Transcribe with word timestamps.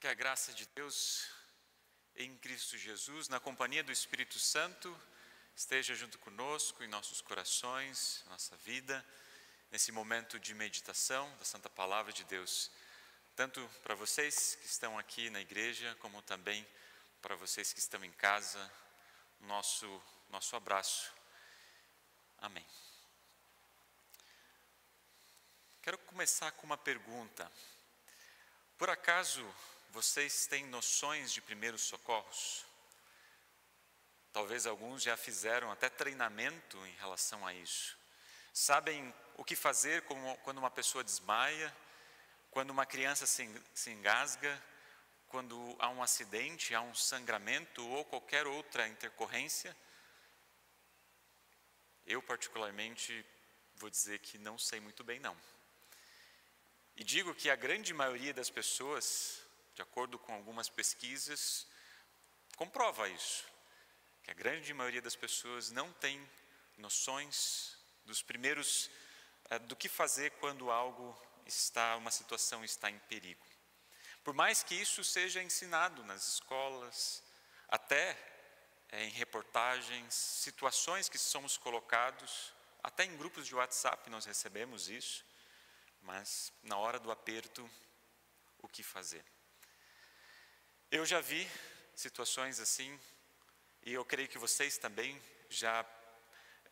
Que 0.00 0.08
a 0.08 0.14
graça 0.14 0.50
de 0.54 0.64
Deus 0.74 1.26
em 2.16 2.34
Cristo 2.38 2.78
Jesus, 2.78 3.28
na 3.28 3.38
companhia 3.38 3.84
do 3.84 3.92
Espírito 3.92 4.38
Santo, 4.38 4.98
esteja 5.54 5.94
junto 5.94 6.18
conosco 6.20 6.82
em 6.82 6.88
nossos 6.88 7.20
corações, 7.20 8.24
nossa 8.30 8.56
vida, 8.56 9.04
nesse 9.70 9.92
momento 9.92 10.40
de 10.40 10.54
meditação 10.54 11.30
da 11.36 11.44
Santa 11.44 11.68
Palavra 11.68 12.14
de 12.14 12.24
Deus, 12.24 12.70
tanto 13.36 13.60
para 13.82 13.94
vocês 13.94 14.54
que 14.54 14.64
estão 14.64 14.98
aqui 14.98 15.28
na 15.28 15.42
igreja, 15.42 15.94
como 16.00 16.22
também 16.22 16.66
para 17.20 17.36
vocês 17.36 17.70
que 17.70 17.78
estão 17.78 18.02
em 18.02 18.12
casa, 18.12 18.72
nosso, 19.40 20.02
nosso 20.30 20.56
abraço. 20.56 21.12
Amém. 22.38 22.66
Quero 25.82 25.98
começar 25.98 26.52
com 26.52 26.64
uma 26.64 26.78
pergunta. 26.78 27.52
Por 28.78 28.88
acaso 28.88 29.46
vocês 29.92 30.46
têm 30.46 30.64
noções 30.66 31.32
de 31.32 31.40
primeiros 31.40 31.82
socorros? 31.82 32.64
Talvez 34.32 34.66
alguns 34.66 35.02
já 35.02 35.16
fizeram 35.16 35.70
até 35.72 35.88
treinamento 35.88 36.76
em 36.86 36.94
relação 36.96 37.44
a 37.44 37.52
isso. 37.52 37.98
Sabem 38.52 39.12
o 39.36 39.44
que 39.44 39.56
fazer 39.56 40.02
quando 40.42 40.58
uma 40.58 40.70
pessoa 40.70 41.02
desmaia, 41.02 41.74
quando 42.50 42.70
uma 42.70 42.86
criança 42.86 43.26
se 43.26 43.90
engasga, 43.90 44.62
quando 45.28 45.76
há 45.78 45.88
um 45.88 46.02
acidente, 46.02 46.74
há 46.74 46.80
um 46.80 46.94
sangramento 46.94 47.84
ou 47.88 48.04
qualquer 48.04 48.46
outra 48.46 48.86
intercorrência? 48.86 49.76
Eu, 52.06 52.22
particularmente, 52.22 53.24
vou 53.76 53.90
dizer 53.90 54.20
que 54.20 54.38
não 54.38 54.58
sei 54.58 54.78
muito 54.80 55.02
bem, 55.02 55.18
não. 55.18 55.36
E 56.96 57.02
digo 57.02 57.34
que 57.34 57.50
a 57.50 57.56
grande 57.56 57.94
maioria 57.94 58.34
das 58.34 58.50
pessoas 58.50 59.39
de 59.80 59.84
acordo 59.84 60.18
com 60.18 60.34
algumas 60.34 60.68
pesquisas, 60.68 61.66
comprova 62.54 63.08
isso, 63.08 63.46
que 64.22 64.30
a 64.30 64.34
grande 64.34 64.74
maioria 64.74 65.00
das 65.00 65.16
pessoas 65.16 65.70
não 65.70 65.90
tem 65.94 66.20
noções 66.76 67.78
dos 68.04 68.22
primeiros 68.22 68.90
eh, 69.48 69.58
do 69.60 69.74
que 69.74 69.88
fazer 69.88 70.32
quando 70.32 70.70
algo 70.70 71.18
está, 71.46 71.96
uma 71.96 72.10
situação 72.10 72.62
está 72.62 72.90
em 72.90 72.98
perigo. 73.08 73.42
Por 74.22 74.34
mais 74.34 74.62
que 74.62 74.74
isso 74.74 75.02
seja 75.02 75.42
ensinado 75.42 76.04
nas 76.04 76.28
escolas, 76.28 77.22
até 77.66 78.10
é, 78.90 79.04
em 79.04 79.10
reportagens, 79.12 80.12
situações 80.12 81.08
que 81.08 81.16
somos 81.16 81.56
colocados, 81.56 82.52
até 82.82 83.04
em 83.04 83.16
grupos 83.16 83.46
de 83.46 83.54
WhatsApp 83.54 84.10
nós 84.10 84.26
recebemos 84.26 84.90
isso, 84.90 85.24
mas 86.02 86.52
na 86.62 86.76
hora 86.76 86.98
do 86.98 87.10
aperto, 87.10 87.68
o 88.58 88.68
que 88.68 88.82
fazer? 88.82 89.24
Eu 90.92 91.06
já 91.06 91.20
vi 91.20 91.48
situações 91.94 92.58
assim, 92.58 92.98
e 93.84 93.92
eu 93.92 94.04
creio 94.04 94.28
que 94.28 94.38
vocês 94.38 94.76
também 94.76 95.22
já 95.48 95.86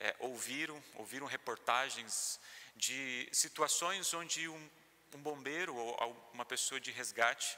é, 0.00 0.16
ouviram, 0.18 0.82
ouviram 0.96 1.24
reportagens 1.24 2.40
de 2.74 3.28
situações 3.30 4.12
onde 4.12 4.48
um, 4.48 4.70
um 5.14 5.18
bombeiro 5.18 5.72
ou 5.72 6.30
uma 6.34 6.44
pessoa 6.44 6.80
de 6.80 6.90
resgate, 6.90 7.56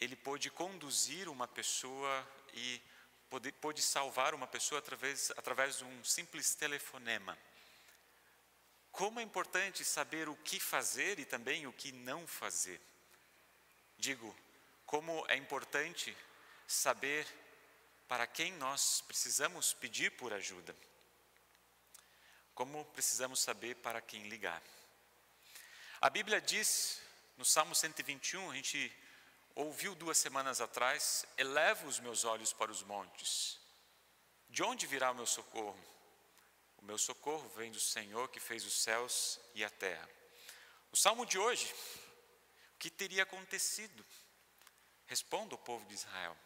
ele 0.00 0.14
pôde 0.14 0.48
conduzir 0.48 1.28
uma 1.28 1.48
pessoa 1.48 2.24
e 2.54 2.80
pôde, 3.28 3.50
pôde 3.50 3.82
salvar 3.82 4.32
uma 4.32 4.46
pessoa 4.46 4.78
através, 4.78 5.32
através 5.32 5.78
de 5.78 5.84
um 5.84 6.04
simples 6.04 6.54
telefonema. 6.54 7.36
Como 8.92 9.18
é 9.18 9.24
importante 9.24 9.84
saber 9.84 10.28
o 10.28 10.36
que 10.36 10.60
fazer 10.60 11.18
e 11.18 11.24
também 11.24 11.66
o 11.66 11.72
que 11.72 11.90
não 11.90 12.28
fazer. 12.28 12.80
Digo, 13.98 14.36
como 14.90 15.24
é 15.28 15.36
importante 15.36 16.16
saber 16.66 17.24
para 18.08 18.26
quem 18.26 18.52
nós 18.54 19.00
precisamos 19.02 19.72
pedir 19.72 20.10
por 20.16 20.32
ajuda. 20.32 20.74
Como 22.56 22.84
precisamos 22.86 23.38
saber 23.38 23.76
para 23.76 24.00
quem 24.00 24.28
ligar. 24.28 24.60
A 26.00 26.10
Bíblia 26.10 26.40
diz, 26.40 27.00
no 27.36 27.44
Salmo 27.44 27.72
121, 27.72 28.50
a 28.50 28.54
gente 28.56 28.92
ouviu 29.54 29.94
duas 29.94 30.18
semanas 30.18 30.60
atrás: 30.60 31.24
Elevo 31.38 31.86
os 31.86 32.00
meus 32.00 32.24
olhos 32.24 32.52
para 32.52 32.72
os 32.72 32.82
montes. 32.82 33.60
De 34.48 34.64
onde 34.64 34.88
virá 34.88 35.12
o 35.12 35.14
meu 35.14 35.26
socorro? 35.26 35.78
O 36.78 36.84
meu 36.84 36.98
socorro 36.98 37.48
vem 37.50 37.70
do 37.70 37.78
Senhor 37.78 38.28
que 38.28 38.40
fez 38.40 38.64
os 38.64 38.82
céus 38.82 39.38
e 39.54 39.62
a 39.62 39.70
terra. 39.70 40.10
O 40.90 40.96
salmo 40.96 41.24
de 41.24 41.38
hoje, 41.38 41.72
o 42.74 42.78
que 42.80 42.90
teria 42.90 43.22
acontecido 43.22 44.04
Responda 45.10 45.56
o 45.56 45.58
povo 45.58 45.84
de 45.86 45.94
Israel: 45.94 46.36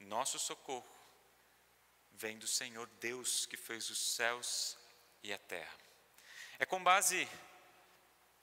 o 0.00 0.04
nosso 0.04 0.40
socorro 0.40 0.84
vem 2.10 2.36
do 2.36 2.48
Senhor 2.48 2.88
Deus 3.00 3.46
que 3.46 3.56
fez 3.56 3.88
os 3.90 4.16
céus 4.16 4.76
e 5.22 5.32
a 5.32 5.38
terra. 5.38 5.78
É 6.58 6.66
com 6.66 6.82
base 6.82 7.28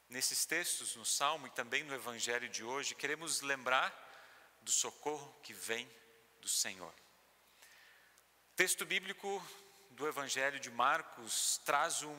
nesses 0.08 0.46
textos, 0.46 0.96
no 0.96 1.04
Salmo 1.04 1.46
e 1.46 1.50
também 1.50 1.84
no 1.84 1.94
Evangelho 1.94 2.48
de 2.48 2.64
hoje, 2.64 2.96
queremos 2.96 3.42
lembrar 3.42 3.94
do 4.62 4.72
socorro 4.72 5.36
que 5.44 5.54
vem 5.54 5.86
do 6.40 6.48
Senhor. 6.48 6.94
O 8.54 8.56
texto 8.56 8.86
bíblico 8.86 9.46
do 9.90 10.08
Evangelho 10.08 10.58
de 10.58 10.72
Marcos 10.72 11.60
traz 11.66 12.02
um, 12.02 12.16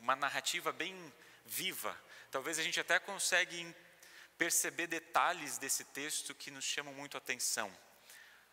uma 0.00 0.14
narrativa 0.14 0.70
bem 0.70 1.12
viva. 1.44 2.00
Talvez 2.30 2.56
a 2.60 2.62
gente 2.62 2.78
até 2.78 3.00
consegue 3.00 3.74
perceber 4.40 4.86
detalhes 4.86 5.58
desse 5.58 5.84
texto 5.84 6.34
que 6.34 6.50
nos 6.50 6.64
chamam 6.64 6.94
muito 6.94 7.14
a 7.14 7.18
atenção. 7.18 7.70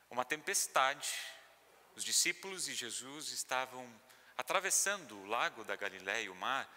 Uma 0.10 0.26
tempestade, 0.26 1.14
os 1.96 2.04
discípulos 2.04 2.68
e 2.68 2.76
Jesus 2.76 3.32
estavam 3.32 3.90
atravessando 4.38 5.18
o 5.18 5.26
lago 5.26 5.64
da 5.64 5.78
Galiléia, 5.78 6.30
o 6.30 6.36
mar. 6.36 6.68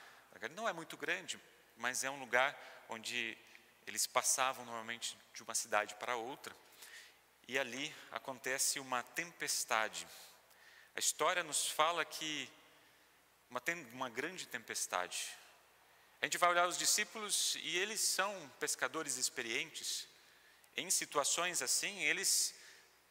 Não 0.53 0.69
é 0.69 0.73
muito 0.73 0.97
grande, 0.97 1.41
mas 1.77 2.05
é 2.05 2.11
um 2.11 2.21
lugar 2.21 2.57
onde 2.89 3.37
eles 3.85 4.07
passavam 4.07 4.65
normalmente 4.65 5.19
de 5.35 5.43
uma 5.43 5.57
cidade 5.57 5.97
para 5.97 6.15
outra. 6.15 6.55
E 7.49 7.59
ali 7.59 7.93
acontece 8.13 8.79
uma 8.79 9.03
tempestade. 9.03 10.07
A 10.95 11.01
história 11.01 11.43
nos 11.43 11.67
fala 11.67 12.05
que 12.05 12.49
uma, 13.51 13.61
uma 13.93 14.09
grande 14.09 14.47
tempestade. 14.47 15.37
A 16.21 16.27
gente 16.27 16.37
vai 16.37 16.51
olhar 16.51 16.69
os 16.69 16.77
discípulos 16.77 17.57
e 17.63 17.79
eles 17.79 18.01
são 18.01 18.53
pescadores 18.61 19.17
experientes. 19.17 20.07
Em 20.77 20.91
situações 20.91 21.63
assim, 21.63 22.03
eles 22.03 22.55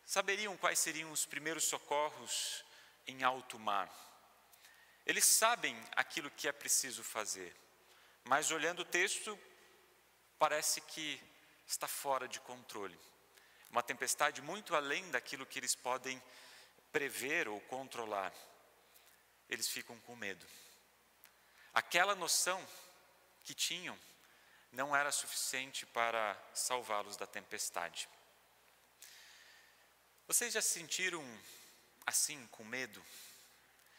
saberiam 0.05 0.55
quais 0.57 0.77
seriam 0.77 1.11
os 1.11 1.25
primeiros 1.25 1.63
socorros 1.63 2.63
em 3.07 3.23
alto 3.23 3.57
mar. 3.57 3.89
Eles 5.07 5.25
sabem 5.25 5.75
aquilo 5.95 6.29
que 6.29 6.47
é 6.47 6.51
preciso 6.51 7.03
fazer, 7.03 7.55
mas 8.25 8.51
olhando 8.51 8.83
o 8.83 8.85
texto, 8.85 9.37
parece 10.37 10.79
que 10.81 11.19
está 11.65 11.87
fora 11.87 12.27
de 12.27 12.39
controle. 12.41 12.97
Uma 13.71 13.81
tempestade 13.81 14.39
muito 14.39 14.75
além 14.75 15.09
daquilo 15.09 15.47
que 15.47 15.57
eles 15.57 15.73
podem 15.73 16.21
prever 16.91 17.47
ou 17.47 17.59
controlar. 17.61 18.33
Eles 19.49 19.67
ficam 19.67 19.99
com 20.01 20.15
medo. 20.15 20.45
Aquela 21.73 22.13
noção 22.13 22.63
que 23.49 23.55
tinham 23.55 23.97
não 24.71 24.95
era 24.95 25.11
suficiente 25.11 25.83
para 25.83 26.39
salvá-los 26.53 27.17
da 27.17 27.25
tempestade. 27.25 28.07
Vocês 30.27 30.53
já 30.53 30.61
se 30.61 30.69
sentiram 30.69 31.23
assim, 32.05 32.45
com 32.51 32.63
medo? 32.63 33.03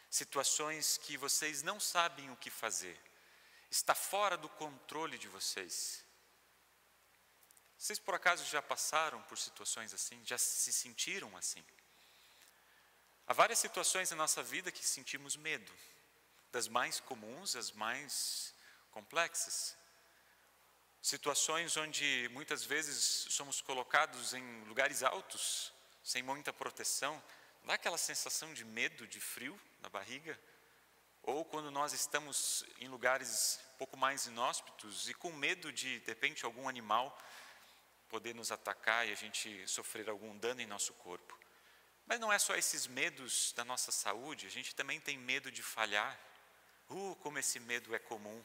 Situações 0.08 0.98
que 0.98 1.16
vocês 1.16 1.64
não 1.64 1.80
sabem 1.80 2.30
o 2.30 2.36
que 2.36 2.48
fazer, 2.48 2.96
está 3.68 3.92
fora 3.92 4.36
do 4.36 4.48
controle 4.48 5.18
de 5.18 5.26
vocês. 5.26 6.04
Vocês 7.76 7.98
por 7.98 8.14
acaso 8.14 8.44
já 8.44 8.62
passaram 8.62 9.20
por 9.22 9.36
situações 9.36 9.92
assim? 9.92 10.24
Já 10.24 10.38
se 10.38 10.72
sentiram 10.72 11.36
assim? 11.36 11.64
Há 13.26 13.32
várias 13.32 13.58
situações 13.58 14.12
na 14.12 14.16
nossa 14.16 14.44
vida 14.44 14.70
que 14.70 14.86
sentimos 14.86 15.34
medo, 15.34 15.72
das 16.52 16.68
mais 16.68 17.00
comuns 17.00 17.56
às 17.56 17.72
mais 17.72 18.54
complexas. 18.90 19.76
Situações 21.02 21.76
onde 21.76 22.28
muitas 22.32 22.64
vezes 22.64 23.26
somos 23.30 23.60
colocados 23.60 24.34
em 24.34 24.64
lugares 24.64 25.02
altos, 25.02 25.72
sem 26.04 26.22
muita 26.22 26.52
proteção, 26.52 27.22
dá 27.64 27.74
aquela 27.74 27.96
sensação 27.96 28.52
de 28.52 28.64
medo, 28.64 29.06
de 29.06 29.20
frio 29.20 29.58
na 29.80 29.88
barriga. 29.88 30.38
Ou 31.22 31.44
quando 31.44 31.70
nós 31.70 31.92
estamos 31.92 32.64
em 32.80 32.88
lugares 32.88 33.60
pouco 33.78 33.96
mais 33.96 34.26
inóspitos 34.26 35.08
e 35.08 35.14
com 35.14 35.32
medo 35.32 35.72
de, 35.72 36.00
de 36.00 36.06
repente, 36.06 36.44
algum 36.44 36.68
animal 36.68 37.16
poder 38.10 38.34
nos 38.34 38.50
atacar 38.50 39.08
e 39.08 39.12
a 39.12 39.14
gente 39.14 39.66
sofrer 39.68 40.10
algum 40.10 40.36
dano 40.36 40.60
em 40.60 40.66
nosso 40.66 40.92
corpo. 40.94 41.38
Mas 42.06 42.18
não 42.18 42.32
é 42.32 42.38
só 42.38 42.56
esses 42.56 42.86
medos 42.86 43.52
da 43.52 43.64
nossa 43.64 43.92
saúde, 43.92 44.46
a 44.46 44.50
gente 44.50 44.74
também 44.74 44.98
tem 45.00 45.16
medo 45.16 45.50
de 45.50 45.62
falhar. 45.62 46.18
Uh, 46.88 47.14
como 47.22 47.38
esse 47.38 47.60
medo 47.60 47.94
é 47.94 47.98
comum 47.98 48.44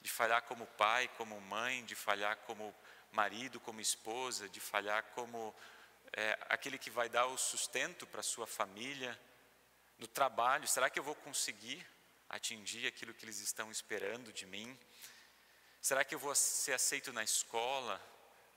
de 0.00 0.10
falhar 0.10 0.42
como 0.42 0.66
pai, 0.66 1.08
como 1.16 1.40
mãe, 1.40 1.84
de 1.84 1.94
falhar 1.94 2.36
como 2.38 2.74
marido, 3.12 3.60
como 3.60 3.80
esposa, 3.80 4.48
de 4.48 4.60
falhar 4.60 5.02
como 5.14 5.54
é, 6.12 6.38
aquele 6.48 6.78
que 6.78 6.90
vai 6.90 7.08
dar 7.08 7.26
o 7.26 7.36
sustento 7.36 8.06
para 8.06 8.22
sua 8.22 8.46
família, 8.46 9.18
no 9.98 10.06
trabalho, 10.06 10.66
será 10.66 10.88
que 10.88 10.98
eu 10.98 11.02
vou 11.02 11.14
conseguir 11.14 11.86
atingir 12.28 12.86
aquilo 12.86 13.12
que 13.12 13.24
eles 13.24 13.38
estão 13.40 13.70
esperando 13.70 14.32
de 14.32 14.46
mim? 14.46 14.78
Será 15.82 16.04
que 16.04 16.14
eu 16.14 16.18
vou 16.18 16.34
ser 16.34 16.72
aceito 16.72 17.12
na 17.12 17.22
escola, 17.22 18.00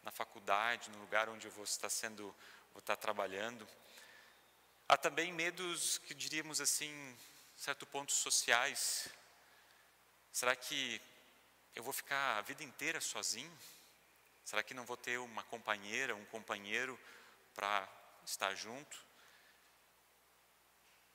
na 0.04 0.12
faculdade, 0.12 0.90
no 0.92 1.00
lugar 1.00 1.28
onde 1.28 1.48
eu 1.48 1.52
vou 1.52 1.66
estar 1.66 1.90
sendo, 1.90 2.24
vou 2.74 2.80
estar 2.80 2.96
trabalhando? 2.96 3.68
Há 4.88 4.96
também 4.96 5.34
medos 5.34 5.98
que 5.98 6.14
diríamos 6.14 6.62
assim, 6.62 7.18
certo 7.58 7.86
pontos 7.86 8.16
sociais. 8.16 9.10
Será 10.32 10.56
que 10.56 11.02
eu 11.76 11.84
vou 11.84 11.94
ficar 11.94 12.38
a 12.38 12.42
vida 12.42 12.64
inteira 12.64 13.02
sozinho? 13.02 13.58
Será 14.44 14.62
que 14.62 14.74
não 14.74 14.86
vou 14.86 14.98
ter 14.98 15.18
uma 15.20 15.44
companheira, 15.44 16.16
um 16.16 16.26
companheiro 16.26 17.00
para 17.54 17.88
estar 18.26 18.54
junto? 18.56 18.98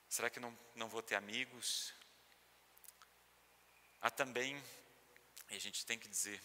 Será 0.09 0.29
que 0.29 0.39
não, 0.39 0.57
não 0.75 0.89
vou 0.89 1.01
ter 1.01 1.15
amigos? 1.15 1.93
Há 4.01 4.09
também, 4.09 4.61
e 5.49 5.55
a 5.55 5.59
gente 5.59 5.85
tem 5.85 5.99
que 5.99 6.07
dizer, 6.07 6.41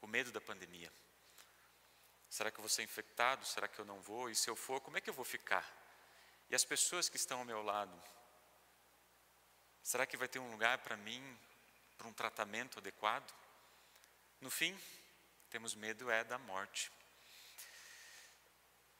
o 0.00 0.06
medo 0.06 0.32
da 0.32 0.40
pandemia. 0.40 0.92
Será 2.30 2.50
que 2.50 2.58
eu 2.58 2.62
vou 2.62 2.68
ser 2.68 2.82
infectado? 2.82 3.44
Será 3.46 3.68
que 3.68 3.78
eu 3.78 3.84
não 3.84 4.00
vou? 4.00 4.30
E 4.30 4.34
se 4.34 4.48
eu 4.48 4.56
for, 4.56 4.80
como 4.80 4.96
é 4.96 5.00
que 5.00 5.10
eu 5.10 5.14
vou 5.14 5.24
ficar? 5.24 5.66
E 6.50 6.54
as 6.54 6.64
pessoas 6.64 7.08
que 7.08 7.16
estão 7.16 7.40
ao 7.40 7.44
meu 7.44 7.62
lado? 7.62 8.02
Será 9.82 10.06
que 10.06 10.16
vai 10.16 10.28
ter 10.28 10.38
um 10.38 10.50
lugar 10.50 10.78
para 10.78 10.96
mim, 10.96 11.38
para 11.98 12.06
um 12.06 12.12
tratamento 12.12 12.78
adequado? 12.78 13.34
No 14.40 14.50
fim, 14.50 14.78
temos 15.50 15.74
medo 15.74 16.08
é 16.08 16.22
da 16.22 16.38
morte. 16.38 16.90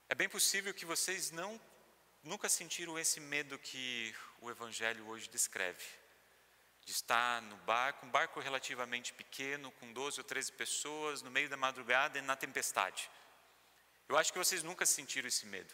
É 0.08 0.14
bem 0.14 0.28
possível 0.28 0.74
que 0.74 0.84
vocês 0.84 1.30
não 1.30 1.60
nunca 2.24 2.48
sentiram 2.48 2.98
esse 2.98 3.20
medo 3.20 3.58
que 3.58 4.14
o 4.40 4.50
Evangelho 4.50 5.06
hoje 5.06 5.28
descreve? 5.28 5.84
De 6.84 6.92
estar 6.92 7.40
no 7.42 7.56
barco, 7.58 8.04
um 8.04 8.10
barco 8.10 8.40
relativamente 8.40 9.12
pequeno, 9.12 9.70
com 9.72 9.92
12 9.92 10.20
ou 10.20 10.24
13 10.24 10.52
pessoas, 10.52 11.22
no 11.22 11.30
meio 11.30 11.48
da 11.48 11.56
madrugada 11.56 12.18
e 12.18 12.22
na 12.22 12.34
tempestade. 12.34 13.08
Eu 14.08 14.16
acho 14.16 14.32
que 14.32 14.38
vocês 14.38 14.62
nunca 14.62 14.86
sentiram 14.86 15.28
esse 15.28 15.46
medo. 15.46 15.72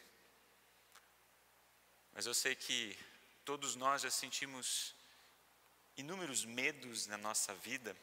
Mas 2.12 2.26
eu 2.26 2.34
sei 2.34 2.54
que 2.54 2.98
todos 3.44 3.76
nós 3.76 4.02
já 4.02 4.10
sentimos 4.10 4.94
inúmeros 5.96 6.44
medos 6.44 7.06
na 7.06 7.16
nossa 7.16 7.54
vida, 7.54 7.96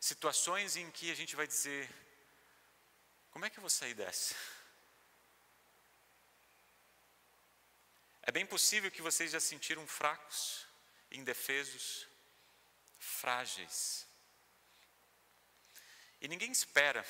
situações 0.00 0.76
em 0.76 0.90
que 0.90 1.10
a 1.10 1.14
gente 1.14 1.34
vai 1.36 1.46
dizer: 1.46 1.88
como 3.30 3.44
é 3.44 3.50
que 3.50 3.58
eu 3.58 3.62
vou 3.62 3.70
sair 3.70 3.94
dessa? 3.94 4.34
É 8.22 8.32
bem 8.32 8.46
possível 8.46 8.90
que 8.90 9.02
vocês 9.02 9.32
já 9.32 9.40
sentiram 9.40 9.86
fracos, 9.86 10.66
indefesos, 11.10 12.06
frágeis. 12.98 14.06
E 16.20 16.28
ninguém 16.28 16.50
espera 16.50 17.04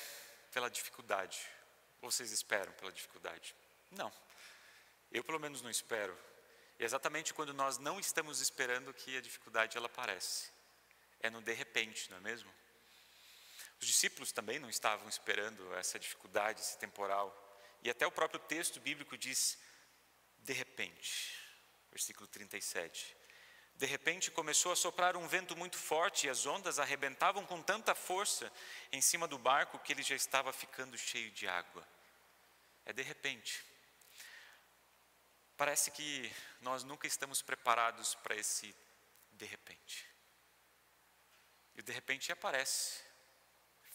pela 0.51 0.69
dificuldade. 0.69 1.39
Vocês 2.01 2.31
esperam 2.31 2.73
pela 2.73 2.91
dificuldade? 2.91 3.55
Não. 3.91 4.11
Eu 5.09 5.23
pelo 5.23 5.39
menos 5.39 5.61
não 5.61 5.69
espero. 5.69 6.17
É 6.77 6.83
exatamente 6.83 7.33
quando 7.33 7.53
nós 7.53 7.77
não 7.77 7.99
estamos 7.99 8.41
esperando 8.41 8.93
que 8.93 9.17
a 9.17 9.21
dificuldade 9.21 9.77
ela 9.77 9.85
aparece. 9.85 10.51
É 11.21 11.29
no 11.29 11.41
de 11.41 11.53
repente, 11.53 12.09
não 12.11 12.17
é 12.17 12.21
mesmo? 12.21 12.53
Os 13.79 13.87
discípulos 13.87 14.31
também 14.31 14.59
não 14.59 14.69
estavam 14.69 15.07
esperando 15.07 15.73
essa 15.75 15.99
dificuldade, 15.99 16.61
esse 16.61 16.77
temporal. 16.77 17.33
E 17.83 17.89
até 17.89 18.05
o 18.05 18.11
próprio 18.11 18.39
texto 18.39 18.79
bíblico 18.79 19.17
diz: 19.17 19.57
de 20.39 20.53
repente, 20.53 21.39
versículo 21.91 22.27
37. 22.27 23.15
De 23.75 23.85
repente 23.85 24.31
começou 24.31 24.71
a 24.71 24.75
soprar 24.75 25.17
um 25.17 25.27
vento 25.27 25.55
muito 25.55 25.77
forte 25.77 26.27
e 26.27 26.29
as 26.29 26.45
ondas 26.45 26.79
arrebentavam 26.79 27.45
com 27.45 27.61
tanta 27.61 27.93
força 27.93 28.51
em 28.91 29.01
cima 29.01 29.27
do 29.27 29.37
barco 29.37 29.79
que 29.79 29.91
ele 29.91 30.01
já 30.01 30.15
estava 30.15 30.53
ficando 30.53 30.97
cheio 30.97 31.29
de 31.31 31.47
água. 31.47 31.85
É 32.85 32.93
de 32.93 33.01
repente. 33.01 33.63
Parece 35.57 35.91
que 35.91 36.31
nós 36.61 36.83
nunca 36.83 37.07
estamos 37.07 37.41
preparados 37.41 38.15
para 38.15 38.35
esse 38.35 38.75
de 39.31 39.45
repente. 39.45 40.05
E 41.75 41.81
de 41.81 41.91
repente 41.91 42.31
aparece 42.31 43.01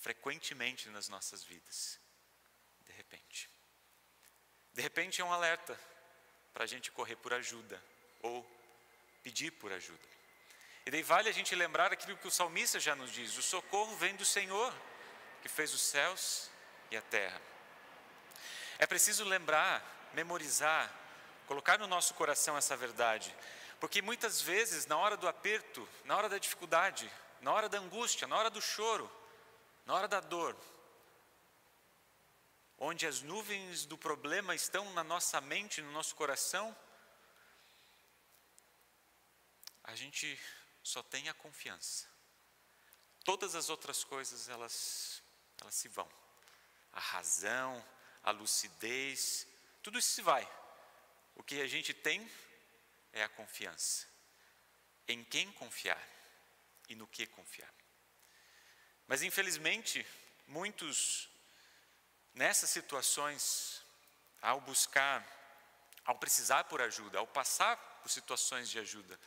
frequentemente 0.00 0.88
nas 0.88 1.08
nossas 1.08 1.44
vidas. 1.44 2.00
De 2.80 2.92
repente. 2.92 3.48
De 4.72 4.82
repente 4.82 5.20
é 5.20 5.24
um 5.24 5.32
alerta 5.32 5.78
para 6.52 6.64
a 6.64 6.66
gente 6.66 6.90
correr 6.90 7.16
por 7.16 7.34
ajuda 7.34 7.82
ou 8.22 8.44
pedir 9.22 9.50
por 9.52 9.72
ajuda. 9.72 10.08
E 10.86 10.90
daí 10.90 11.02
vale 11.02 11.28
a 11.28 11.32
gente 11.32 11.54
lembrar 11.54 11.92
aquilo 11.92 12.16
que 12.16 12.28
o 12.28 12.30
salmista 12.30 12.80
já 12.80 12.94
nos 12.94 13.12
diz: 13.12 13.36
o 13.36 13.42
socorro 13.42 13.94
vem 13.96 14.16
do 14.16 14.24
Senhor, 14.24 14.74
que 15.42 15.48
fez 15.48 15.74
os 15.74 15.82
céus 15.82 16.50
e 16.90 16.96
a 16.96 17.02
terra. 17.02 17.40
É 18.78 18.86
preciso 18.86 19.24
lembrar, 19.24 20.10
memorizar, 20.14 20.90
colocar 21.50 21.80
no 21.80 21.88
nosso 21.88 22.14
coração 22.14 22.56
essa 22.56 22.76
verdade, 22.76 23.34
porque 23.80 24.00
muitas 24.00 24.40
vezes, 24.40 24.86
na 24.86 24.96
hora 24.96 25.16
do 25.16 25.26
aperto, 25.26 25.88
na 26.04 26.16
hora 26.16 26.28
da 26.28 26.38
dificuldade, 26.38 27.10
na 27.40 27.52
hora 27.52 27.68
da 27.68 27.76
angústia, 27.76 28.28
na 28.28 28.36
hora 28.36 28.48
do 28.48 28.62
choro, 28.62 29.10
na 29.84 29.92
hora 29.92 30.06
da 30.06 30.20
dor, 30.20 30.56
onde 32.78 33.04
as 33.04 33.20
nuvens 33.20 33.84
do 33.84 33.98
problema 33.98 34.54
estão 34.54 34.92
na 34.92 35.02
nossa 35.02 35.40
mente, 35.40 35.82
no 35.82 35.90
nosso 35.90 36.14
coração, 36.14 36.64
a 39.82 39.96
gente 39.96 40.40
só 40.84 41.02
tem 41.02 41.28
a 41.28 41.34
confiança. 41.34 42.06
Todas 43.24 43.56
as 43.56 43.68
outras 43.68 44.04
coisas 44.04 44.48
elas 44.48 45.20
elas 45.60 45.74
se 45.74 45.88
vão. 45.88 46.08
A 46.92 47.00
razão, 47.00 47.84
a 48.22 48.30
lucidez, 48.30 49.48
tudo 49.82 49.98
isso 49.98 50.10
se 50.10 50.22
vai. 50.22 50.48
O 51.40 51.42
que 51.42 51.60
a 51.60 51.66
gente 51.66 51.92
tem 51.92 52.30
é 53.12 53.24
a 53.24 53.28
confiança. 53.28 54.06
Em 55.08 55.24
quem 55.24 55.50
confiar 55.52 56.00
e 56.88 56.94
no 56.94 57.06
que 57.06 57.26
confiar. 57.26 57.74
Mas 59.08 59.22
infelizmente, 59.22 60.06
muitos 60.46 61.30
Nessas 62.34 62.70
situações, 62.70 63.82
ao 64.40 64.60
buscar, 64.60 65.26
ao 66.04 66.14
precisar 66.14 66.64
por 66.64 66.80
ajuda, 66.80 67.18
ao 67.18 67.26
passar 67.26 67.76
por 68.02 68.08
situações 68.08 68.70
de 68.70 68.78
ajuda, 68.78 69.18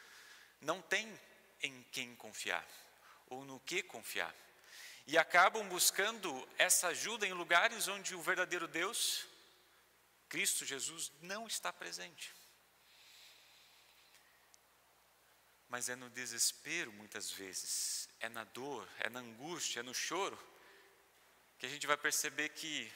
não 0.62 0.82
tem 0.82 1.20
em 1.62 1.84
quem 1.91 2.15
confiar 2.15 2.65
ou 3.27 3.43
no 3.43 3.60
que 3.60 3.84
confiar. 3.84 4.34
E 5.05 5.17
acabam 5.17 5.67
buscando 5.67 6.48
essa 6.58 6.88
ajuda 6.88 7.27
em 7.27 7.34
lugares 7.34 7.89
onde 7.89 8.15
o 8.15 8.22
verdadeiro 8.22 8.70
Deus, 8.70 9.25
Cristo 10.34 10.66
Jesus, 10.66 11.12
não 11.22 11.46
está 11.46 11.72
presente. 11.72 12.34
Mas 15.70 15.90
é 15.90 15.96
no 15.96 16.10
desespero, 16.10 16.92
muitas 16.92 17.30
vezes, 17.30 18.10
é 18.20 18.28
na 18.30 18.44
dor, 18.44 18.90
é 18.98 19.12
na 19.12 19.20
angústia, 19.20 19.82
é 19.82 19.84
no 19.84 19.94
choro, 19.94 20.36
que 21.60 21.68
a 21.68 21.70
gente 21.70 21.86
vai 21.86 21.96
perceber 21.96 22.50
que 22.50 22.92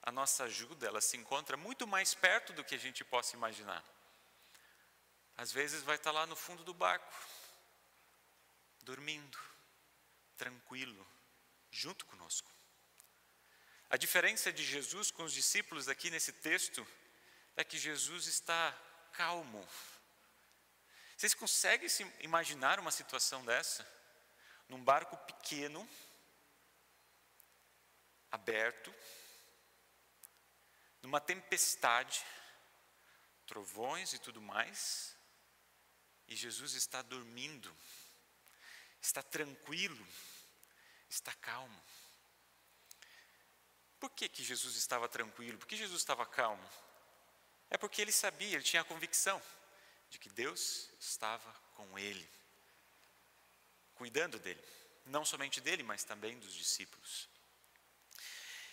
a 0.00 0.12
nossa 0.12 0.44
ajuda 0.44 0.86
ela 0.86 1.00
se 1.00 1.16
encontra 1.16 1.56
muito 1.56 1.88
mais 1.88 2.14
perto 2.14 2.52
do 2.52 2.62
que 2.62 2.76
a 2.76 2.78
gente 2.78 3.02
possa 3.02 3.34
imaginar. 3.34 3.84
Às 5.36 5.50
vezes 5.50 5.82
vai 5.82 5.96
estar 5.96 6.12
lá 6.12 6.24
no 6.24 6.36
fundo 6.36 6.62
do 6.62 6.72
barco, 6.72 7.12
dormindo, 8.82 9.40
tranquilo, 10.36 11.04
junto 11.72 12.06
conosco. 12.06 12.48
A 13.90 13.96
diferença 13.96 14.52
de 14.52 14.64
Jesus 14.64 15.10
com 15.10 15.24
os 15.24 15.32
discípulos 15.32 15.88
aqui 15.88 16.10
nesse 16.10 16.32
texto 16.32 16.86
é 17.56 17.62
que 17.62 17.78
Jesus 17.78 18.26
está 18.26 18.72
calmo. 19.12 19.66
Vocês 21.16 21.34
conseguem 21.34 21.88
se 21.88 22.02
imaginar 22.20 22.80
uma 22.80 22.90
situação 22.90 23.44
dessa? 23.44 23.86
Num 24.68 24.82
barco 24.82 25.16
pequeno, 25.18 25.88
aberto, 28.30 28.92
numa 31.02 31.20
tempestade, 31.20 32.24
trovões 33.46 34.12
e 34.12 34.18
tudo 34.18 34.40
mais, 34.40 35.14
e 36.26 36.34
Jesus 36.34 36.74
está 36.74 37.02
dormindo, 37.02 37.72
está 39.00 39.22
tranquilo, 39.22 40.06
está 41.08 41.32
calmo. 41.34 41.84
Por 44.04 44.10
que, 44.10 44.28
que 44.28 44.44
Jesus 44.44 44.76
estava 44.76 45.08
tranquilo? 45.08 45.56
Por 45.56 45.66
que 45.66 45.78
Jesus 45.78 46.02
estava 46.02 46.26
calmo? 46.26 46.62
É 47.70 47.78
porque 47.78 48.02
ele 48.02 48.12
sabia, 48.12 48.52
ele 48.52 48.62
tinha 48.62 48.82
a 48.82 48.84
convicção 48.84 49.40
de 50.10 50.18
que 50.18 50.28
Deus 50.28 50.90
estava 51.00 51.50
com 51.74 51.98
ele, 51.98 52.28
cuidando 53.94 54.38
dele, 54.38 54.62
não 55.06 55.24
somente 55.24 55.58
dele, 55.58 55.82
mas 55.82 56.04
também 56.04 56.38
dos 56.38 56.52
discípulos. 56.52 57.30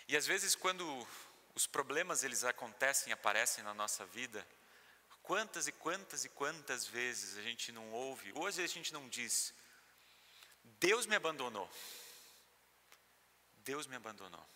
E 0.06 0.18
às 0.18 0.26
vezes 0.26 0.54
quando 0.54 1.08
os 1.54 1.66
problemas 1.66 2.22
eles 2.22 2.44
acontecem, 2.44 3.10
aparecem 3.10 3.64
na 3.64 3.72
nossa 3.72 4.04
vida, 4.04 4.46
quantas 5.22 5.66
e 5.66 5.72
quantas 5.72 6.26
e 6.26 6.28
quantas 6.28 6.86
vezes 6.86 7.38
a 7.38 7.42
gente 7.42 7.72
não 7.72 7.90
ouve, 7.90 8.32
ou 8.34 8.46
às 8.46 8.56
vezes 8.56 8.72
a 8.72 8.74
gente 8.74 8.92
não 8.92 9.08
diz, 9.08 9.54
Deus 10.78 11.06
me 11.06 11.16
abandonou. 11.16 11.70
Deus 13.64 13.86
me 13.86 13.96
abandonou. 13.96 14.46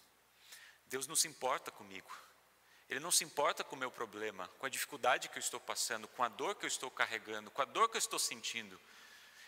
Deus 0.88 1.06
não 1.06 1.16
se 1.16 1.28
importa 1.28 1.70
comigo. 1.70 2.10
Ele 2.88 3.00
não 3.00 3.10
se 3.10 3.24
importa 3.24 3.64
com 3.64 3.74
o 3.74 3.78
meu 3.78 3.90
problema, 3.90 4.46
com 4.58 4.66
a 4.66 4.68
dificuldade 4.68 5.28
que 5.28 5.36
eu 5.36 5.40
estou 5.40 5.58
passando, 5.58 6.06
com 6.08 6.22
a 6.22 6.28
dor 6.28 6.54
que 6.54 6.64
eu 6.64 6.68
estou 6.68 6.90
carregando, 6.90 7.50
com 7.50 7.60
a 7.60 7.64
dor 7.64 7.88
que 7.88 7.96
eu 7.96 8.00
estou 8.00 8.18
sentindo. 8.18 8.80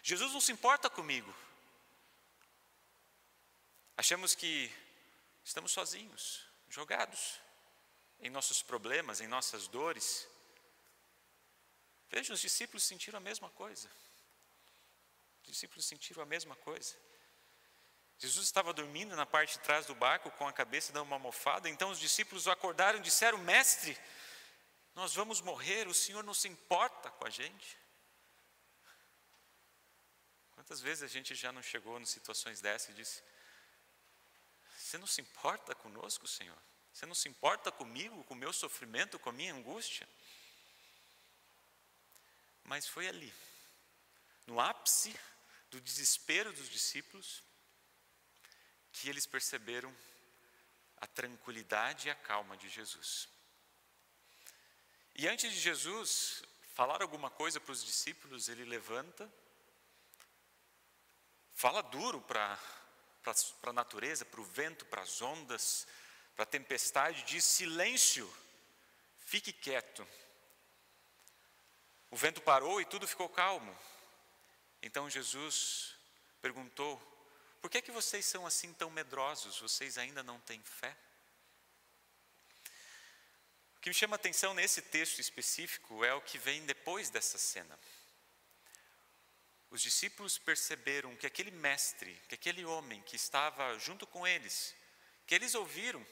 Jesus 0.02 0.32
não 0.32 0.40
se 0.40 0.50
importa 0.50 0.90
comigo. 0.90 1.32
Achamos 3.96 4.34
que 4.34 4.72
estamos 5.44 5.72
sozinhos, 5.72 6.44
jogados 6.68 7.40
em 8.20 8.30
nossos 8.30 8.62
problemas, 8.62 9.20
em 9.20 9.28
nossas 9.28 9.68
dores. 9.68 10.26
Veja, 12.10 12.32
os 12.32 12.40
discípulos 12.40 12.82
sentiram 12.82 13.18
a 13.18 13.20
mesma 13.20 13.50
coisa. 13.50 13.88
Os 15.42 15.48
discípulos 15.48 15.84
sentiram 15.84 16.22
a 16.22 16.26
mesma 16.26 16.56
coisa. 16.56 16.96
Jesus 18.18 18.46
estava 18.46 18.72
dormindo 18.72 19.14
na 19.14 19.24
parte 19.24 19.52
de 19.52 19.60
trás 19.60 19.86
do 19.86 19.94
barco 19.94 20.30
com 20.32 20.48
a 20.48 20.52
cabeça 20.52 20.92
dando 20.92 21.04
uma 21.04 21.16
almofada, 21.16 21.68
então 21.68 21.90
os 21.90 22.00
discípulos 22.00 22.46
o 22.46 22.50
acordaram 22.50 22.98
e 22.98 23.02
disseram: 23.02 23.38
Mestre, 23.38 23.96
nós 24.94 25.14
vamos 25.14 25.40
morrer, 25.40 25.86
o 25.86 25.94
Senhor 25.94 26.24
não 26.24 26.34
se 26.34 26.48
importa 26.48 27.10
com 27.12 27.26
a 27.26 27.30
gente. 27.30 27.78
Quantas 30.50 30.80
vezes 30.80 31.04
a 31.04 31.06
gente 31.06 31.36
já 31.36 31.52
não 31.52 31.62
chegou 31.62 32.00
em 32.00 32.04
situações 32.04 32.60
dessas 32.60 32.90
e 32.90 32.94
disse: 32.94 33.22
Você 34.76 34.98
não 34.98 35.06
se 35.06 35.20
importa 35.20 35.72
conosco, 35.76 36.26
Senhor? 36.26 36.58
Você 36.92 37.06
não 37.06 37.14
se 37.14 37.28
importa 37.28 37.70
comigo, 37.70 38.24
com 38.24 38.34
o 38.34 38.36
meu 38.36 38.52
sofrimento, 38.52 39.20
com 39.20 39.30
a 39.30 39.32
minha 39.32 39.54
angústia? 39.54 40.08
Mas 42.64 42.88
foi 42.88 43.06
ali, 43.06 43.32
no 44.46 44.58
ápice 44.60 45.14
do 45.70 45.80
desespero 45.80 46.52
dos 46.52 46.68
discípulos, 46.68 47.42
que 49.00 49.08
eles 49.08 49.26
perceberam 49.26 49.94
a 51.00 51.06
tranquilidade 51.06 52.08
e 52.08 52.10
a 52.10 52.14
calma 52.14 52.56
de 52.56 52.68
Jesus. 52.68 53.28
E 55.14 55.28
antes 55.28 55.52
de 55.52 55.58
Jesus 55.58 56.42
falar 56.74 57.00
alguma 57.02 57.30
coisa 57.30 57.60
para 57.60 57.72
os 57.72 57.84
discípulos, 57.84 58.48
ele 58.48 58.64
levanta, 58.64 59.30
fala 61.54 61.80
duro 61.82 62.20
para 62.20 62.58
a 63.62 63.72
natureza, 63.72 64.24
para 64.24 64.40
o 64.40 64.44
vento, 64.44 64.84
para 64.86 65.02
as 65.02 65.22
ondas, 65.22 65.86
para 66.34 66.42
a 66.42 66.46
tempestade, 66.46 67.22
diz: 67.24 67.44
silêncio, 67.44 68.32
fique 69.26 69.52
quieto. 69.52 70.06
O 72.10 72.16
vento 72.16 72.40
parou 72.40 72.80
e 72.80 72.84
tudo 72.84 73.06
ficou 73.06 73.28
calmo. 73.28 73.76
Então 74.82 75.10
Jesus 75.10 75.94
perguntou: 76.40 77.17
por 77.60 77.70
que, 77.70 77.82
que 77.82 77.90
vocês 77.90 78.24
são 78.24 78.46
assim 78.46 78.72
tão 78.72 78.90
medrosos? 78.90 79.58
Vocês 79.60 79.98
ainda 79.98 80.22
não 80.22 80.40
têm 80.40 80.62
fé? 80.62 80.96
O 83.76 83.80
que 83.80 83.90
me 83.90 83.94
chama 83.94 84.14
a 84.14 84.16
atenção 84.16 84.54
nesse 84.54 84.82
texto 84.82 85.20
específico 85.20 86.04
é 86.04 86.12
o 86.12 86.20
que 86.20 86.38
vem 86.38 86.64
depois 86.66 87.10
dessa 87.10 87.38
cena. 87.38 87.78
Os 89.70 89.82
discípulos 89.82 90.38
perceberam 90.38 91.14
que 91.16 91.26
aquele 91.26 91.50
mestre, 91.50 92.20
que 92.28 92.34
aquele 92.34 92.64
homem 92.64 93.02
que 93.02 93.16
estava 93.16 93.78
junto 93.78 94.06
com 94.06 94.26
eles, 94.26 94.74
que 95.26 95.34
eles 95.34 95.54
ouviram, 95.54 96.04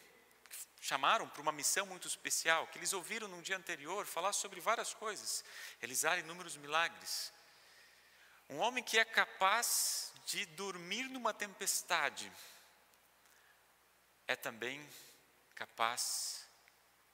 chamaram 0.80 1.28
para 1.28 1.42
uma 1.42 1.52
missão 1.52 1.86
muito 1.86 2.06
especial, 2.06 2.66
que 2.68 2.78
eles 2.78 2.92
ouviram 2.92 3.26
no 3.28 3.42
dia 3.42 3.56
anterior 3.56 4.06
falar 4.06 4.32
sobre 4.32 4.60
várias 4.60 4.92
coisas, 4.92 5.44
realizar 5.80 6.18
inúmeros 6.18 6.56
milagres. 6.56 7.32
Um 8.48 8.58
homem 8.58 8.84
que 8.84 8.98
é 8.98 9.04
capaz 9.04 10.05
de 10.26 10.44
dormir 10.44 11.08
numa 11.08 11.32
tempestade, 11.32 12.30
é 14.26 14.34
também 14.34 14.84
capaz 15.54 16.44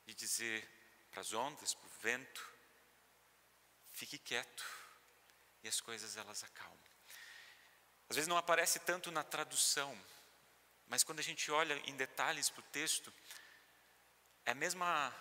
de 0.06 0.14
dizer 0.14 0.66
para 1.10 1.20
as 1.20 1.34
ondas, 1.34 1.74
para 1.74 1.86
o 1.86 2.00
vento, 2.00 2.50
fique 3.92 4.18
quieto, 4.18 4.64
e 5.62 5.68
as 5.68 5.78
coisas 5.78 6.16
elas 6.16 6.42
acalmam. 6.42 6.78
Às 8.08 8.16
vezes 8.16 8.28
não 8.28 8.38
aparece 8.38 8.78
tanto 8.78 9.10
na 9.10 9.22
tradução, 9.22 9.96
mas 10.86 11.04
quando 11.04 11.20
a 11.20 11.22
gente 11.22 11.50
olha 11.50 11.74
em 11.84 11.94
detalhes 11.94 12.48
para 12.48 12.60
o 12.60 12.70
texto, 12.72 13.12
é 14.46 14.52
a 14.52 14.54
mesma 14.54 15.14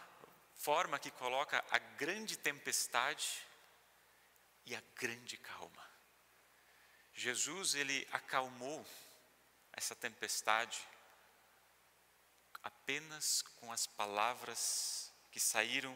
forma 0.55 0.97
que 0.97 1.11
coloca 1.11 1.63
a 1.69 1.77
grande 1.77 2.37
tempestade 2.37 3.45
e 4.65 4.73
a 4.73 4.81
grande 4.95 5.35
calma. 5.35 5.90
Jesus 7.21 7.75
ele 7.75 8.07
acalmou 8.11 8.83
essa 9.73 9.95
tempestade 9.95 10.81
apenas 12.63 13.43
com 13.57 13.71
as 13.71 13.85
palavras 13.85 15.11
que 15.31 15.39
saíram 15.39 15.95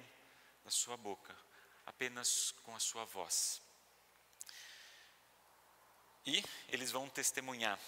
da 0.63 0.69
sua 0.69 0.95
boca, 0.95 1.35
apenas 1.83 2.51
com 2.61 2.75
a 2.75 2.79
sua 2.79 3.05
voz. 3.05 3.59
E 6.27 6.43
eles 6.69 6.91
vão 6.91 7.09
testemunhar: 7.09 7.79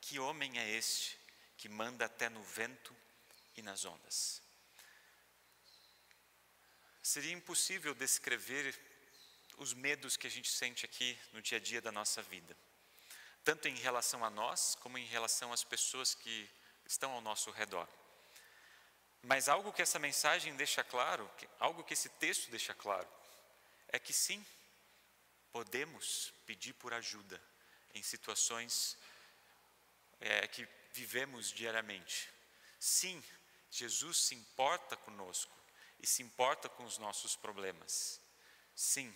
que 0.00 0.18
homem 0.18 0.58
é 0.58 0.70
este 0.70 1.20
que 1.58 1.68
manda 1.68 2.06
até 2.06 2.30
no 2.30 2.42
vento 2.42 2.96
e 3.54 3.60
nas 3.60 3.84
ondas? 3.84 4.40
Seria 7.02 7.32
impossível 7.32 7.94
descrever 7.94 8.74
os 9.58 9.74
medos 9.74 10.16
que 10.16 10.26
a 10.26 10.30
gente 10.30 10.50
sente 10.50 10.86
aqui 10.86 11.18
no 11.34 11.42
dia 11.42 11.58
a 11.58 11.60
dia 11.60 11.82
da 11.82 11.92
nossa 11.92 12.22
vida 12.22 12.56
tanto 13.44 13.68
em 13.68 13.74
relação 13.76 14.24
a 14.24 14.30
nós, 14.30 14.74
como 14.76 14.98
em 14.98 15.06
relação 15.06 15.52
às 15.52 15.64
pessoas 15.64 16.14
que 16.14 16.50
estão 16.86 17.12
ao 17.12 17.20
nosso 17.20 17.50
redor. 17.50 17.88
Mas 19.22 19.48
algo 19.48 19.72
que 19.72 19.82
essa 19.82 19.98
mensagem 19.98 20.54
deixa 20.56 20.84
claro, 20.84 21.28
algo 21.58 21.84
que 21.84 21.94
esse 21.94 22.08
texto 22.08 22.50
deixa 22.50 22.74
claro, 22.74 23.08
é 23.88 23.98
que 23.98 24.12
sim, 24.12 24.44
podemos 25.50 26.32
pedir 26.46 26.72
por 26.74 26.92
ajuda 26.92 27.42
em 27.94 28.02
situações 28.02 28.96
é, 30.20 30.46
que 30.46 30.68
vivemos 30.92 31.50
diariamente. 31.50 32.28
Sim, 32.78 33.22
Jesus 33.70 34.18
se 34.18 34.34
importa 34.34 34.96
conosco 34.96 35.52
e 36.00 36.06
se 36.06 36.22
importa 36.22 36.68
com 36.68 36.84
os 36.84 36.98
nossos 36.98 37.34
problemas. 37.34 38.20
Sim, 38.74 39.12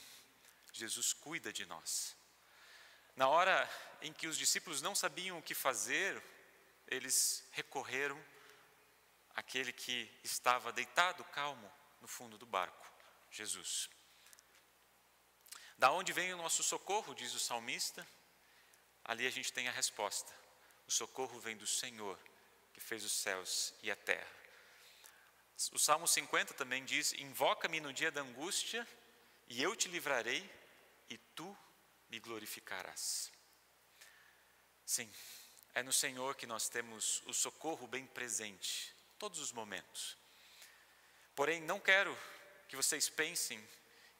Jesus 0.73 1.13
cuida 1.13 1.53
de 1.53 1.65
nós. 1.67 2.17
Na 3.15 3.29
hora 3.29 3.69
em 4.01 4.13
que 4.13 4.27
os 4.27 4.39
discípulos 4.39 4.81
não 4.81 4.95
sabiam 4.95 5.39
o 5.39 5.43
que 5.43 5.55
fazer, 5.55 6.23
eles 6.87 7.45
recorreram 7.53 8.23
àquele 9.35 9.73
que 9.73 10.11
estava 10.25 10.73
deitado, 10.73 11.25
calmo, 11.25 11.71
no 12.01 12.09
fundo 12.09 12.37
do 12.37 12.47
barco, 12.47 12.91
Jesus. 13.31 13.89
Da 15.79 15.91
onde 15.91 16.13
vem 16.13 16.33
o 16.33 16.37
nosso 16.37 16.63
socorro, 16.63 17.15
diz 17.15 17.35
o 17.35 17.41
salmista? 17.41 18.07
Ali 19.05 19.27
a 19.27 19.31
gente 19.31 19.53
tem 19.53 19.69
a 19.69 19.73
resposta. 19.73 20.33
O 20.87 20.91
socorro 20.91 21.39
vem 21.41 21.57
do 21.57 21.67
Senhor, 21.67 22.19
que 22.73 22.81
fez 22.81 23.05
os 23.05 23.13
céus 23.13 23.75
e 23.83 23.91
a 23.91 23.97
terra. 23.97 24.31
O 25.73 25.79
Salmo 25.79 26.09
50 26.09 26.55
também 26.55 26.85
diz: 26.85 27.13
Invoca-me 27.15 27.81
no 27.81 27.93
dia 27.93 28.11
da 28.11 28.21
angústia, 28.21 28.87
e 29.49 29.63
eu 29.63 29.77
te 29.77 29.89
livrarei, 29.89 30.49
e 31.09 31.19
tu 31.19 31.57
me 32.13 32.21
glorificarás. 32.21 33.33
Sim, 34.85 35.11
é 35.73 35.83
no 35.83 35.95
Senhor 35.95 36.35
que 36.35 36.47
nós 36.47 36.69
temos 36.69 37.23
o 37.25 37.33
socorro 37.33 37.87
bem 37.87 38.07
presente, 38.07 38.95
todos 39.19 39.39
os 39.41 39.51
momentos. 39.51 40.19
Porém, 41.35 41.63
não 41.63 41.81
quero 41.81 42.15
que 42.69 42.77
vocês 42.77 43.09
pensem 43.09 43.67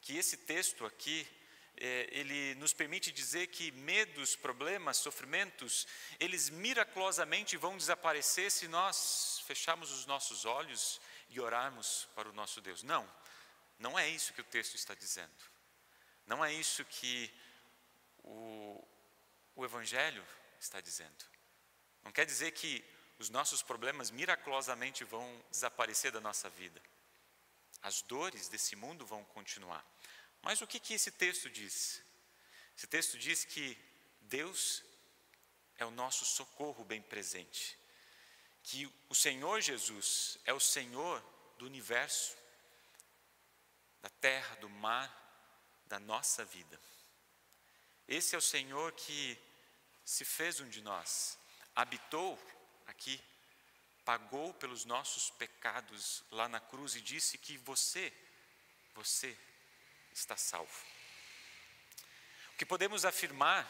que 0.01 0.17
esse 0.17 0.39
texto 0.39 0.87
aqui, 0.87 1.29
é, 1.77 2.09
ele 2.13 2.55
nos 2.55 2.73
permite 2.73 3.13
dizer 3.13 3.49
que 3.49 3.71
medos, 3.73 4.35
problemas, 4.37 4.97
sofrimentos, 4.97 5.87
eles 6.19 6.49
miraculosamente 6.49 7.59
vão 7.59 7.77
desaparecer 7.77 8.51
se 8.51 8.69
nós 8.69 9.43
fecharmos 9.47 9.91
os 9.91 10.07
nossos 10.07 10.47
olhos 10.47 10.99
e 11.29 11.39
orarmos 11.39 12.09
para 12.15 12.27
o 12.27 12.33
nosso 12.33 12.63
Deus. 12.63 12.83
Não, 12.83 13.07
não 13.79 13.99
é 13.99 14.09
isso 14.09 14.33
que 14.33 14.41
o 14.41 14.45
texto 14.45 14.77
está 14.77 14.95
dizendo. 14.95 15.53
Não 16.27 16.43
é 16.43 16.51
isso 16.55 16.83
que 16.87 17.31
o, 18.23 18.87
o 19.57 19.65
Evangelho 19.65 20.25
está 20.59 20.81
dizendo. 20.81 21.25
Não 22.03 22.13
quer 22.13 22.27
dizer 22.27 22.53
que 22.53 22.85
os 23.19 23.31
nossos 23.31 23.63
problemas 23.63 24.11
miraculosamente 24.11 25.05
vão 25.05 25.45
desaparecer 25.51 26.11
da 26.11 26.21
nossa 26.21 26.49
vida. 26.51 26.83
As 27.81 28.03
dores 28.03 28.49
desse 28.49 28.75
mundo 28.77 29.07
vão 29.07 29.25
continuar. 29.25 29.85
Mas 30.43 30.61
o 30.61 30.67
que, 30.67 30.81
que 30.81 30.95
esse 30.95 31.11
texto 31.11 31.49
diz? 31.49 32.03
Esse 32.77 32.87
texto 32.87 33.19
diz 33.19 33.45
que 33.45 33.79
Deus 34.23 34.83
é 35.79 35.85
o 35.85 35.91
nosso 35.91 36.25
socorro 36.25 36.85
bem 36.85 37.03
presente. 37.03 37.79
que 38.65 38.93
o 39.09 39.15
Senhor 39.15 39.61
Jesus 39.61 40.39
é 40.45 40.53
o 40.53 40.61
Senhor 40.61 41.23
do 41.59 41.67
universo, 41.67 42.37
da 44.01 44.09
terra, 44.09 44.55
do 44.57 44.69
mar, 44.69 45.11
da 45.87 45.99
nossa 45.99 46.45
vida. 46.45 46.81
Esse 48.13 48.35
é 48.35 48.39
o 48.39 48.43
Senhor 48.43 48.93
que 48.93 49.39
se 50.05 50.23
fez 50.23 50.61
um 50.61 50.69
de 50.69 50.83
nós, 50.83 51.39
habitou 51.75 52.39
aqui, 52.87 53.19
pagou 54.05 54.53
pelos 54.53 54.85
nossos 54.85 55.31
pecados 55.31 56.23
lá 56.31 56.47
na 56.47 56.61
cruz 56.61 56.95
e 56.95 57.01
disse 57.01 57.39
que 57.39 57.57
você, 57.57 58.13
você 58.95 59.35
está 60.13 60.37
salvo. 60.37 60.85
O 62.53 62.59
que 62.59 62.67
podemos 62.67 63.07
afirmar 63.07 63.67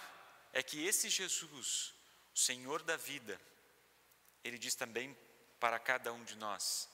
é 0.53 0.61
que 0.61 0.85
esse 0.85 1.09
Jesus, 1.09 1.95
o 2.35 2.39
Senhor 2.41 2.83
da 2.83 2.97
vida, 2.97 3.41
ele 4.43 4.59
diz 4.59 4.75
também 4.75 5.17
para 5.61 5.79
cada 5.79 6.13
um 6.13 6.25
de 6.25 6.35
nós: 6.35 6.89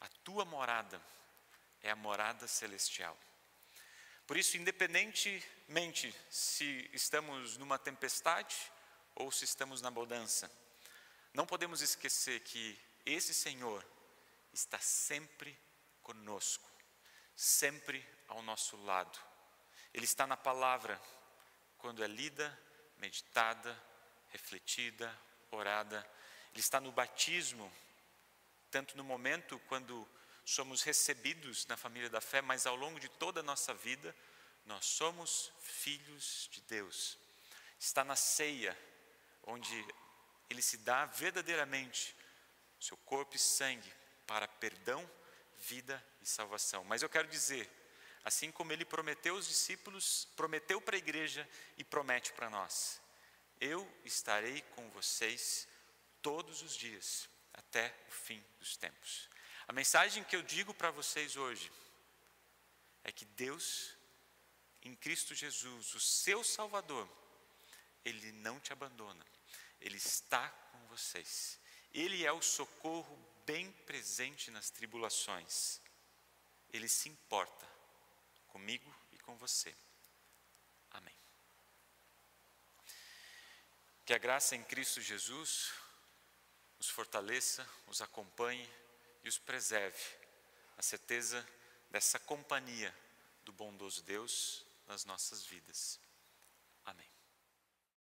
a 0.00 0.08
tua 0.24 0.44
morada 0.44 1.00
é 1.84 1.90
a 1.92 1.94
morada 1.94 2.48
celestial. 2.48 3.16
Por 4.30 4.36
isso, 4.36 4.56
independentemente 4.56 6.14
se 6.30 6.88
estamos 6.92 7.56
numa 7.56 7.80
tempestade 7.80 8.56
ou 9.16 9.32
se 9.32 9.44
estamos 9.44 9.82
na 9.82 9.90
bonança, 9.90 10.48
não 11.34 11.44
podemos 11.44 11.80
esquecer 11.80 12.38
que 12.38 12.80
esse 13.04 13.34
Senhor 13.34 13.84
está 14.52 14.78
sempre 14.78 15.58
conosco, 16.00 16.70
sempre 17.34 18.08
ao 18.28 18.40
nosso 18.40 18.76
lado. 18.84 19.18
Ele 19.92 20.04
está 20.04 20.28
na 20.28 20.36
palavra, 20.36 21.02
quando 21.76 22.04
é 22.04 22.06
lida, 22.06 22.56
meditada, 22.98 23.76
refletida, 24.28 25.12
orada. 25.50 26.08
Ele 26.52 26.60
está 26.60 26.80
no 26.80 26.92
batismo, 26.92 27.68
tanto 28.70 28.96
no 28.96 29.02
momento 29.02 29.58
quando 29.66 30.08
somos 30.50 30.82
recebidos 30.82 31.64
na 31.66 31.76
família 31.76 32.10
da 32.10 32.20
fé, 32.20 32.42
mas 32.42 32.66
ao 32.66 32.74
longo 32.74 32.98
de 32.98 33.08
toda 33.08 33.38
a 33.38 33.42
nossa 33.42 33.72
vida, 33.72 34.14
nós 34.66 34.84
somos 34.84 35.52
filhos 35.60 36.48
de 36.50 36.60
Deus. 36.62 37.16
Está 37.78 38.02
na 38.04 38.16
ceia, 38.16 38.76
onde 39.44 39.86
ele 40.50 40.60
se 40.60 40.76
dá 40.78 41.06
verdadeiramente 41.06 42.16
seu 42.80 42.96
corpo 42.96 43.36
e 43.36 43.38
sangue 43.38 43.92
para 44.26 44.48
perdão, 44.48 45.08
vida 45.68 46.04
e 46.20 46.26
salvação. 46.26 46.82
Mas 46.82 47.02
eu 47.02 47.08
quero 47.08 47.28
dizer, 47.28 47.70
assim 48.24 48.50
como 48.50 48.72
ele 48.72 48.84
prometeu 48.84 49.36
aos 49.36 49.46
discípulos, 49.46 50.26
prometeu 50.34 50.80
para 50.80 50.96
a 50.96 50.98
igreja 50.98 51.48
e 51.78 51.84
promete 51.84 52.32
para 52.32 52.50
nós: 52.50 53.00
eu 53.60 53.88
estarei 54.04 54.62
com 54.74 54.90
vocês 54.90 55.68
todos 56.20 56.60
os 56.60 56.74
dias, 56.74 57.28
até 57.54 57.94
o 58.08 58.10
fim 58.10 58.44
dos 58.58 58.76
tempos. 58.76 59.29
A 59.70 59.72
mensagem 59.72 60.24
que 60.24 60.34
eu 60.34 60.42
digo 60.42 60.74
para 60.74 60.90
vocês 60.90 61.36
hoje 61.36 61.70
é 63.04 63.12
que 63.12 63.24
Deus, 63.24 63.94
em 64.82 64.96
Cristo 64.96 65.32
Jesus, 65.32 65.94
o 65.94 66.00
seu 66.00 66.42
Salvador, 66.42 67.08
Ele 68.04 68.32
não 68.32 68.58
te 68.58 68.72
abandona, 68.72 69.24
Ele 69.80 69.96
está 69.96 70.48
com 70.48 70.86
vocês. 70.88 71.56
Ele 71.94 72.26
é 72.26 72.32
o 72.32 72.42
socorro 72.42 73.16
bem 73.46 73.70
presente 73.86 74.50
nas 74.50 74.70
tribulações. 74.70 75.80
Ele 76.72 76.88
se 76.88 77.08
importa 77.08 77.64
comigo 78.48 78.92
e 79.12 79.18
com 79.20 79.36
você. 79.36 79.72
Amém. 80.90 81.14
Que 84.04 84.14
a 84.14 84.18
graça 84.18 84.56
em 84.56 84.64
Cristo 84.64 85.00
Jesus 85.00 85.70
os 86.80 86.90
fortaleça, 86.90 87.64
os 87.86 88.02
acompanhe 88.02 88.68
e 89.22 89.28
os 89.28 89.38
preserve, 89.38 89.98
na 90.76 90.82
certeza 90.82 91.46
dessa 91.90 92.18
companhia 92.18 92.94
do 93.42 93.52
bondoso 93.52 94.02
Deus 94.02 94.64
nas 94.86 95.04
nossas 95.04 95.44
vidas. 95.44 96.00